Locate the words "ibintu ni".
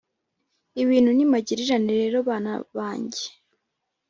0.81-1.25